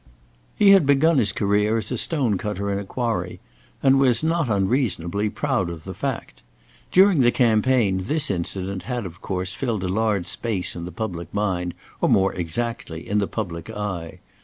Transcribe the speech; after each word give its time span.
He 0.55 0.71
had 0.71 0.87
begun 0.87 1.19
his 1.19 1.31
career 1.31 1.77
as 1.77 1.91
a 1.91 1.97
stone 1.99 2.39
cutter 2.39 2.71
in 2.71 2.79
a 2.79 2.83
quarry, 2.83 3.39
and 3.83 3.99
was, 3.99 4.23
not 4.23 4.49
unreasonably, 4.49 5.29
proud 5.29 5.69
of 5.69 5.83
the 5.83 5.93
fact. 5.93 6.41
During 6.91 7.21
the 7.21 7.29
campaign 7.29 7.99
this 8.05 8.31
incident 8.31 8.81
had, 8.89 9.05
of 9.05 9.21
course, 9.21 9.53
filled 9.53 9.83
a 9.83 9.87
large 9.87 10.25
space 10.25 10.75
in 10.75 10.85
the 10.85 10.91
public 10.91 11.31
mind, 11.31 11.75
or, 12.01 12.09
more 12.09 12.33
exactly, 12.33 13.07
in 13.07 13.19
the 13.19 13.27
public 13.27 13.69
eye. 13.69 14.21